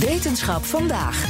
Wetenschap 0.00 0.64
vandaag. 0.64 1.26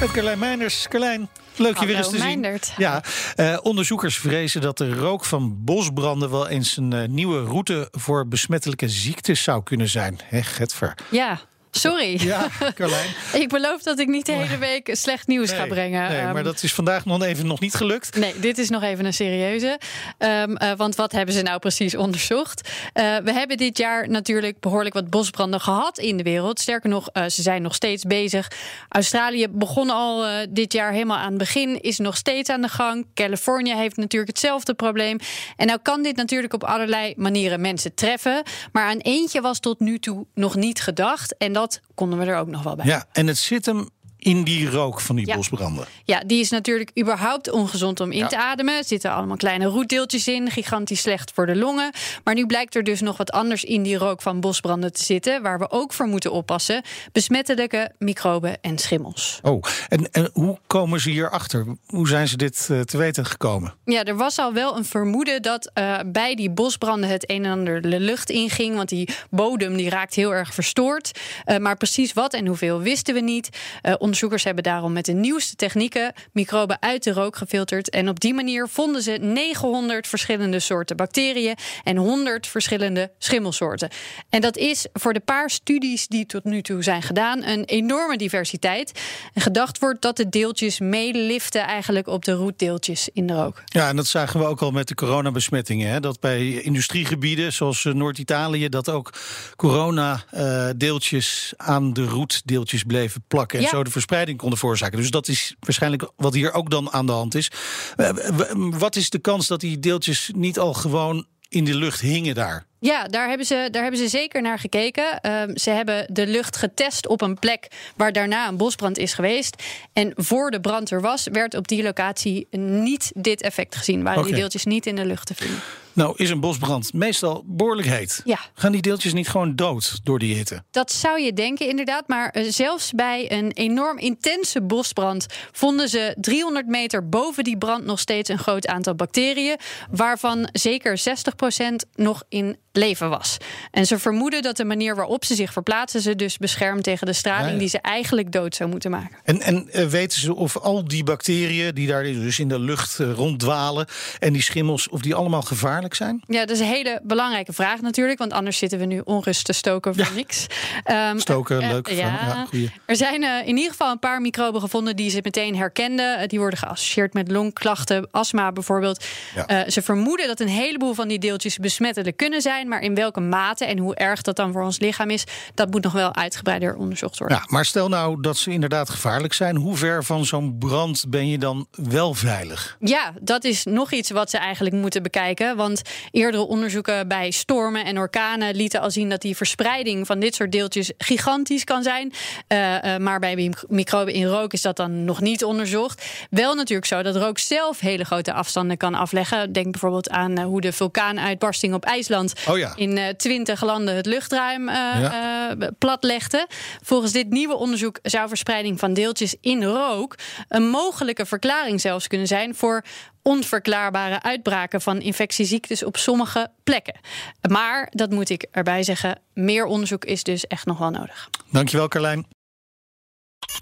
Met 0.00 0.10
Carlijn 0.10 0.38
Meinders. 0.38 0.88
Carlijn, 0.88 1.28
leuk 1.56 1.78
je 1.78 1.86
weer 1.86 1.96
eens 1.96 2.10
te 2.10 2.16
zien. 2.16 2.24
Meindert. 2.24 2.72
Ja, 2.76 3.02
eh, 3.34 3.58
onderzoekers 3.62 4.18
vrezen 4.18 4.60
dat 4.60 4.78
de 4.78 4.94
rook 4.94 5.24
van 5.24 5.64
bosbranden 5.64 6.30
wel 6.30 6.48
eens 6.48 6.76
een 6.76 6.92
eh, 6.92 7.08
nieuwe 7.08 7.44
route 7.44 7.88
voor 7.90 8.28
besmettelijke 8.28 8.88
ziektes 8.88 9.42
zou 9.42 9.62
kunnen 9.62 9.88
zijn. 9.88 10.18
Hè, 10.24 10.42
Getver. 10.42 10.94
Ja, 11.10 11.40
sorry. 11.76 12.20
Ja, 12.32 12.48
Carlijn. 12.74 13.08
ik 13.42 13.48
beloof 13.48 13.82
dat 13.82 13.98
ik 13.98 14.08
niet 14.08 14.26
de 14.26 14.32
hele 14.32 14.58
week 14.58 14.90
slecht 14.92 15.26
nieuws 15.26 15.52
ga 15.52 15.66
brengen. 15.66 16.08
Nee, 16.08 16.20
Ehm, 16.20 16.32
maar 16.32 16.42
dat 16.42 16.62
is 16.62 16.74
vandaag 16.74 17.04
nog 17.04 17.22
even 17.22 17.46
nog 17.46 17.60
niet 17.60 17.74
gelukt. 17.74 18.16
Nee, 18.16 18.38
dit 18.40 18.58
is 18.58 18.68
nog 18.68 18.82
even 18.82 19.04
een 19.04 19.12
serieuze. 19.14 19.78
Ehm, 20.18 20.54
eh, 20.56 20.72
want 20.76 20.94
wat 20.96 21.12
hebben 21.12 21.34
ze 21.34 21.42
nou 21.42 21.58
precies 21.58 21.96
onderzocht? 21.96 22.68
Eh, 22.92 23.16
we 23.24 23.32
hebben 23.32 23.56
dit 23.56 23.78
jaar 23.78 24.08
natuurlijk 24.08 24.60
behoorlijk 24.60 24.94
wat 24.94 25.10
bosbranden 25.10 25.60
gehad 25.60 25.98
in 25.98 26.16
de 26.16 26.22
wereld. 26.22 26.60
Sterker 26.60 26.90
nog, 26.90 27.08
eh, 27.08 27.24
ze 27.28 27.42
zijn 27.42 27.62
nog 27.62 27.74
steeds 27.74 28.04
bezig. 28.04 28.50
Australië 28.88 29.48
begon 29.48 29.90
al 29.90 30.24
dit 30.48 30.72
jaar 30.72 30.92
helemaal 30.92 31.16
aan 31.18 31.28
het 31.28 31.38
begin, 31.38 31.80
is 31.80 31.98
nog 31.98 32.16
steeds 32.16 32.50
aan 32.50 32.60
de 32.62 32.68
gang. 32.68 33.06
Californië 33.14 33.74
heeft 33.74 33.96
natuurlijk 33.96 34.30
hetzelfde 34.30 34.74
probleem. 34.74 35.18
En 35.56 35.66
nou 35.66 35.78
kan 35.82 36.02
dit 36.02 36.16
natuurlijk 36.16 36.52
op 36.54 36.64
allerlei 36.64 37.14
manieren 37.16 37.60
mensen 37.60 37.94
treffen. 37.94 38.42
Maar 38.72 38.84
aan 38.84 38.98
eentje 38.98 39.40
was 39.40 39.58
tot 39.58 39.80
nu 39.80 39.98
toe 39.98 40.26
nog 40.34 40.56
niet 40.56 40.80
gedacht. 40.80 41.36
En 41.38 41.52
dat 41.52 41.61
konden 41.94 42.18
we 42.18 42.24
er 42.24 42.36
ook 42.36 42.48
nog 42.48 42.62
wel 42.62 42.76
bij. 42.76 42.86
Ja, 42.86 43.06
en 43.12 43.26
het 43.26 43.38
zit 43.38 43.66
hem 43.66 43.88
in 44.22 44.44
die 44.44 44.70
rook 44.70 45.00
van 45.00 45.16
die 45.16 45.26
Ja. 45.26 45.36
bosbranden. 45.36 45.84
Ja, 46.04 46.22
die 46.26 46.40
is 46.40 46.50
natuurlijk 46.50 46.90
überhaupt 47.00 47.50
ongezond 47.50 48.00
om 48.00 48.12
in 48.12 48.28
te 48.28 48.36
ademen. 48.36 48.76
Er 48.76 48.84
zitten 48.84 49.12
allemaal 49.12 49.36
kleine 49.36 49.64
roetdeeltjes 49.64 50.28
in, 50.28 50.50
gigantisch 50.50 51.00
slecht 51.00 51.30
voor 51.34 51.46
de 51.46 51.56
longen. 51.56 51.92
Maar 52.24 52.34
nu 52.34 52.46
blijkt 52.46 52.74
er 52.74 52.84
dus 52.84 53.00
nog 53.00 53.16
wat 53.16 53.30
anders 53.32 53.64
in 53.64 53.82
die 53.82 53.96
rook 53.96 54.22
van 54.22 54.40
bosbranden 54.40 54.92
te 54.92 55.04
zitten, 55.04 55.42
waar 55.42 55.58
we 55.58 55.70
ook 55.70 55.92
voor 55.92 56.06
moeten 56.06 56.32
oppassen: 56.32 56.82
besmettelijke 57.12 57.90
microben 57.98 58.60
en 58.60 58.78
schimmels. 58.78 59.38
Oh, 59.42 59.62
en, 59.88 60.10
en 60.12 60.30
hoe 60.32 60.58
komen 60.66 61.00
ze 61.00 61.10
hierachter? 61.10 61.66
Hoe 61.86 62.08
zijn 62.08 62.28
ze 62.28 62.36
dit 62.36 62.68
eh, 62.70 62.80
te 62.80 62.96
weten 62.96 63.26
gekomen? 63.26 63.74
Ja, 63.84 64.04
er 64.04 64.16
was 64.16 64.38
al 64.38 64.52
wel 64.52 64.76
een 64.76 64.84
vermoeden 64.84 65.42
dat 65.42 65.70
eh, 65.74 65.98
bij 66.06 66.34
die 66.34 66.50
bosbranden 66.50 67.08
het 67.10 67.30
een 67.30 67.44
en 67.44 67.50
ander 67.50 67.80
de 67.80 68.00
lucht 68.00 68.30
inging. 68.30 68.76
Want 68.76 68.88
die 68.88 69.08
bodem 69.30 69.76
die 69.76 69.88
raakt 69.88 70.14
heel 70.14 70.34
erg 70.34 70.54
verstoord. 70.54 71.20
Eh, 71.44 71.56
maar 71.58 71.76
precies 71.76 72.12
wat 72.12 72.34
en 72.34 72.46
hoeveel 72.46 72.80
wisten 72.80 73.14
we 73.14 73.20
niet. 73.20 73.48
Eh, 73.82 73.94
onderzoekers 74.12 74.44
hebben 74.44 74.72
daarom 74.72 74.92
met 74.92 75.04
de 75.04 75.12
nieuwste 75.12 75.56
technieken 75.56 76.12
microben 76.32 76.82
uit 76.82 77.04
de 77.04 77.12
rook 77.12 77.36
gefilterd. 77.36 77.90
En 77.90 78.08
op 78.08 78.20
die 78.20 78.34
manier 78.34 78.68
vonden 78.68 79.02
ze 79.02 79.10
900 79.10 80.08
verschillende 80.08 80.60
soorten 80.60 80.96
bacteriën 80.96 81.56
en 81.84 81.96
100 81.96 82.46
verschillende 82.46 83.10
schimmelsoorten. 83.18 83.90
En 84.28 84.40
dat 84.40 84.56
is 84.56 84.86
voor 84.92 85.12
de 85.12 85.20
paar 85.20 85.50
studies 85.50 86.06
die 86.08 86.26
tot 86.26 86.44
nu 86.44 86.62
toe 86.62 86.82
zijn 86.82 87.02
gedaan 87.02 87.44
een 87.44 87.64
enorme 87.64 88.16
diversiteit. 88.16 89.00
En 89.34 89.40
gedacht 89.40 89.78
wordt 89.78 90.02
dat 90.02 90.16
de 90.16 90.28
deeltjes 90.28 90.80
meeliften 90.80 91.62
eigenlijk 91.62 92.06
op 92.06 92.24
de 92.24 92.32
roetdeeltjes 92.32 93.08
in 93.12 93.26
de 93.26 93.34
rook. 93.34 93.62
Ja, 93.64 93.88
en 93.88 93.96
dat 93.96 94.06
zagen 94.06 94.40
we 94.40 94.46
ook 94.46 94.62
al 94.62 94.70
met 94.70 94.88
de 94.88 94.94
coronabesmettingen. 94.94 95.90
Hè? 95.90 96.00
Dat 96.00 96.20
bij 96.20 96.62
industriegebieden 96.62 97.52
zoals 97.52 97.84
eh, 97.84 97.92
Noord-Italië... 97.92 98.68
dat 98.68 98.88
ook 98.88 99.12
corona-deeltjes 99.56 101.52
aan 101.56 101.92
de 101.92 102.04
roetdeeltjes 102.04 102.82
bleven 102.82 103.24
plakken... 103.28 103.58
en 103.58 103.68
zo 103.68 103.84
de 103.84 103.90
verspreiding 104.02 104.38
konden 104.38 104.58
veroorzaken. 104.58 104.98
Dus 104.98 105.10
dat 105.10 105.28
is 105.28 105.54
waarschijnlijk 105.60 106.10
wat 106.16 106.34
hier 106.34 106.52
ook 106.52 106.70
dan 106.70 106.92
aan 106.92 107.06
de 107.06 107.12
hand 107.12 107.34
is. 107.34 107.50
Eh, 107.96 108.10
Wat 108.54 108.96
is 108.96 109.10
de 109.10 109.18
kans 109.18 109.46
dat 109.46 109.60
die 109.60 109.78
deeltjes 109.78 110.30
niet 110.34 110.58
al 110.58 110.74
gewoon 110.74 111.26
in 111.48 111.64
de 111.64 111.74
lucht 111.74 112.00
hingen 112.00 112.34
daar? 112.34 112.66
Ja, 112.78 113.04
daar 113.06 113.28
hebben 113.28 113.46
ze, 113.46 113.68
daar 113.70 113.82
hebben 113.82 114.00
ze 114.00 114.08
zeker 114.08 114.42
naar 114.42 114.58
gekeken. 114.58 115.20
Ehm, 115.20 115.56
ze 115.56 115.70
hebben 115.70 116.06
de 116.12 116.26
lucht 116.26 116.56
getest 116.56 117.06
op 117.08 117.20
een 117.20 117.38
plek 117.38 117.68
waar 117.96 118.12
daarna 118.12 118.48
een 118.48 118.56
bosbrand 118.56 118.98
is 118.98 119.14
geweest. 119.14 119.62
En 119.92 120.12
voor 120.16 120.50
de 120.50 120.60
brand 120.60 120.90
er 120.90 121.00
was, 121.00 121.26
werd 121.32 121.54
op 121.54 121.68
die 121.68 121.82
locatie 121.82 122.46
niet 122.56 123.12
dit 123.14 123.42
effect 123.42 123.76
gezien. 123.76 124.02
Waren 124.02 124.18
Oké. 124.18 124.28
die 124.28 124.36
deeltjes 124.38 124.64
niet 124.64 124.86
in 124.86 124.96
de 124.96 125.04
lucht 125.06 125.26
te 125.26 125.34
vinden. 125.34 125.60
Nou, 125.92 126.14
is 126.16 126.30
een 126.30 126.40
bosbrand 126.40 126.92
meestal 126.92 127.44
behoorlijk 127.46 127.88
heet. 127.88 128.20
Ja. 128.24 128.38
Gaan 128.54 128.72
die 128.72 128.82
deeltjes 128.82 129.12
niet 129.12 129.28
gewoon 129.28 129.56
dood 129.56 130.00
door 130.02 130.18
die 130.18 130.34
hitte? 130.34 130.62
Dat 130.70 130.92
zou 130.92 131.20
je 131.20 131.32
denken, 131.32 131.68
inderdaad. 131.68 132.08
Maar 132.08 132.30
eh, 132.30 132.44
zelfs 132.48 132.92
bij 132.92 133.32
een 133.32 133.52
enorm 133.52 133.98
intense 133.98 134.62
bosbrand 134.62 135.26
vonden 135.52 135.88
ze 135.88 136.16
300 136.20 136.66
meter 136.66 137.08
boven 137.08 137.44
die 137.44 137.58
brand 137.58 137.84
nog 137.84 137.98
steeds 137.98 138.28
een 138.28 138.38
groot 138.38 138.66
aantal 138.66 138.94
bacteriën. 138.94 139.56
Waarvan 139.90 140.48
zeker 140.52 141.00
60% 141.00 141.88
nog 141.94 142.22
in 142.28 142.56
leven 142.72 143.08
was. 143.10 143.36
En 143.70 143.86
ze 143.86 143.98
vermoeden 143.98 144.42
dat 144.42 144.56
de 144.56 144.64
manier 144.64 144.96
waarop 144.96 145.24
ze 145.24 145.34
zich 145.34 145.52
verplaatsen 145.52 146.00
ze 146.00 146.16
dus 146.16 146.38
beschermt 146.38 146.82
tegen 146.82 147.06
de 147.06 147.12
straling 147.12 147.30
Ah, 147.42 147.52
ja. 147.52 147.58
die 147.58 147.68
ze 147.68 147.78
eigenlijk 147.78 148.32
dood 148.32 148.54
zou 148.54 148.70
moeten 148.70 148.90
maken. 148.90 149.18
En, 149.24 149.40
en 149.40 149.68
eh, 149.70 149.86
weten 149.86 150.20
ze 150.20 150.34
of 150.34 150.56
al 150.58 150.84
die 150.84 151.04
bacteriën 151.04 151.74
die 151.74 151.86
daar 151.86 152.02
dus 152.02 152.38
in 152.38 152.48
de 152.48 152.58
lucht 152.58 153.00
eh, 153.00 153.12
ronddwalen... 153.12 153.86
en 154.18 154.32
die 154.32 154.42
schimmels, 154.42 154.88
of 154.88 155.00
die 155.00 155.14
allemaal 155.14 155.42
gevaarlijk 155.42 155.81
zijn? 155.90 156.22
Ja, 156.26 156.40
dat 156.40 156.50
is 156.50 156.60
een 156.60 156.66
hele 156.66 157.00
belangrijke 157.02 157.52
vraag 157.52 157.80
natuurlijk. 157.80 158.18
Want 158.18 158.32
anders 158.32 158.58
zitten 158.58 158.78
we 158.78 158.84
nu 158.84 159.00
onrust 159.04 159.44
te 159.44 159.52
stoken 159.52 159.94
voor 159.94 160.14
niks. 160.14 160.46
Ehm, 160.84 161.18
Stoken, 161.18 161.60
eh, 161.60 161.68
leuk. 161.70 161.88
van- 161.88 161.96
ja, 161.96 162.44
goeie. 162.48 162.70
Er 162.86 162.96
zijn 162.96 163.22
eh, 163.22 163.38
in 163.48 163.56
ieder 163.56 163.70
geval 163.70 163.90
een 163.90 163.98
paar 163.98 164.20
microben 164.20 164.60
gevonden 164.60 164.96
die 164.96 165.10
ze 165.10 165.20
meteen 165.22 165.56
herkenden. 165.56 166.18
Eh, 166.18 166.28
die 166.28 166.38
worden 166.38 166.58
geassocieerd 166.58 167.14
met 167.14 167.30
longklachten, 167.30 168.08
astma 168.10 168.52
bijvoorbeeld. 168.52 169.04
Ja. 169.46 169.70
Ze 169.70 169.82
vermoeden 169.82 170.26
dat 170.26 170.40
een 170.40 170.48
heleboel 170.48 170.94
van 170.94 171.08
die 171.08 171.18
deeltjes 171.18 171.58
besmettelijk 171.58 172.16
kunnen 172.16 172.40
zijn. 172.42 172.68
Maar 172.68 172.80
in 172.80 172.94
welke 172.94 173.20
mate 173.20 173.64
en 173.64 173.78
hoe 173.78 173.94
erg 173.94 174.22
dat 174.22 174.36
dan 174.36 174.52
voor 174.52 174.62
ons 174.62 174.78
lichaam 174.80 175.10
is, 175.10 175.24
dat 175.54 175.70
moet 175.70 175.82
nog 175.82 175.92
wel 175.92 176.14
uitgebreider 176.14 176.74
onderzocht 176.76 177.18
worden. 177.18 177.36
Ja, 177.36 177.44
maar 177.46 177.64
stel 177.64 177.88
nou 177.88 178.20
dat 178.20 178.36
ze 178.36 178.50
inderdaad 178.50 178.90
gevaarlijk 178.90 179.32
zijn. 179.32 179.56
Hoe 179.56 179.76
ver 179.76 180.04
van 180.04 180.24
zo'n 180.24 180.56
brand 180.58 181.04
ben 181.08 181.28
je 181.28 181.38
dan 181.38 181.66
wel 181.70 182.14
veilig? 182.14 182.76
Ja, 182.80 183.12
dat 183.20 183.44
is 183.44 183.64
nog 183.64 183.92
iets 183.92 184.10
wat 184.10 184.30
ze 184.30 184.38
eigenlijk 184.38 184.74
moeten 184.74 185.02
bekijken. 185.02 185.56
Want 185.56 185.71
eerdere 186.10 186.42
onderzoeken 186.46 187.08
bij 187.08 187.30
stormen 187.30 187.84
en 187.84 187.98
orkanen 187.98 188.54
lieten 188.54 188.80
al 188.80 188.90
zien 188.90 189.08
dat 189.08 189.20
die 189.20 189.36
verspreiding 189.36 190.06
van 190.06 190.20
dit 190.20 190.34
soort 190.34 190.52
deeltjes 190.52 190.92
gigantisch 190.98 191.64
kan 191.64 191.82
zijn. 191.82 192.12
Eh, 192.46 192.94
eh, 192.94 193.00
maar 193.00 193.20
bij 193.20 193.34
mic- 193.34 193.64
microben 193.68 194.14
in 194.14 194.26
rook 194.26 194.52
is 194.52 194.62
dat 194.62 194.76
dan 194.76 195.04
nog 195.04 195.20
niet 195.20 195.44
onderzocht. 195.44 196.04
Wel 196.30 196.54
natuurlijk 196.54 196.86
zo 196.88 197.02
dat 197.02 197.16
rook 197.16 197.38
zelf 197.38 197.80
hele 197.80 198.04
grote 198.04 198.32
afstanden 198.32 198.76
kan 198.76 198.94
afleggen. 198.94 199.52
Denk 199.52 199.70
bijvoorbeeld 199.70 200.10
aan 200.10 200.36
eh, 200.38 200.44
hoe 200.44 200.60
de 200.60 200.72
vulkaanuitbarsting 200.72 201.74
op 201.74 201.84
IJsland 201.84 202.32
Oh 202.48 202.58
ja. 202.58 202.72
in 202.76 203.14
twintig 203.16 203.62
landen 203.64 203.94
het 203.96 204.06
luchtruim 204.06 204.68
eh 204.68 204.74
Ja. 205.00 205.56
platlegde. 205.78 206.46
Volgens 206.82 207.12
dit 207.12 207.30
nieuwe 207.30 207.54
onderzoek 207.54 207.98
zou 208.02 208.28
verspreiding 208.28 208.78
van 208.78 208.94
deeltjes 208.94 209.34
in 209.40 209.62
rook 209.64 210.14
een 210.48 210.68
mogelijke 210.68 211.26
verklaring 211.26 211.80
zelfs 211.80 212.06
kunnen 212.06 212.26
zijn 212.26 212.54
voor 212.54 212.84
onverklaarbare 213.22 214.22
uitbraken 214.22 214.80
van 214.80 215.00
infectieziektes 215.00 215.84
op 215.84 215.96
sommige 215.96 216.50
plekken. 216.64 217.00
Maar 217.48 217.88
dat 217.90 218.10
moet 218.10 218.30
ik 218.30 218.46
erbij 218.50 218.82
zeggen, 218.82 219.20
meer 219.34 219.64
onderzoek 219.64 220.04
is 220.04 220.22
dus 220.22 220.46
echt 220.46 220.66
nog 220.66 220.78
wel 220.78 220.90
nodig. 220.90 221.28
Dankjewel, 221.50 221.88
Carlijn. 221.88 222.26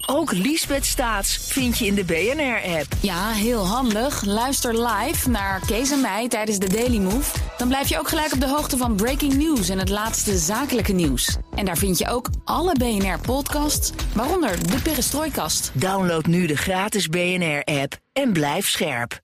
Ook 0.05 0.31
Liesbeth 0.31 0.85
Staats 0.85 1.37
vind 1.37 1.77
je 1.77 1.85
in 1.85 1.95
de 1.95 2.03
BNR-app. 2.03 2.87
Ja, 3.01 3.29
heel 3.29 3.65
handig. 3.65 4.25
Luister 4.25 4.87
live 4.87 5.29
naar 5.29 5.61
Kees 5.65 5.91
en 5.91 6.01
mij 6.01 6.27
tijdens 6.27 6.57
de 6.57 6.69
Daily 6.69 6.97
Move. 6.97 7.39
Dan 7.57 7.67
blijf 7.67 7.89
je 7.89 7.99
ook 7.99 8.07
gelijk 8.07 8.33
op 8.33 8.39
de 8.39 8.47
hoogte 8.47 8.77
van 8.77 8.95
breaking 8.95 9.33
news 9.33 9.69
en 9.69 9.79
het 9.79 9.89
laatste 9.89 10.37
zakelijke 10.37 10.93
nieuws. 10.93 11.37
En 11.55 11.65
daar 11.65 11.77
vind 11.77 11.97
je 11.97 12.07
ook 12.07 12.29
alle 12.43 12.75
BNR-podcasts, 12.77 13.91
waaronder 14.15 14.69
de 14.69 14.81
Perestrooikast. 14.81 15.71
Download 15.73 16.25
nu 16.25 16.47
de 16.47 16.57
gratis 16.57 17.07
BNR-app 17.07 17.97
en 18.13 18.33
blijf 18.33 18.67
scherp. 18.69 19.19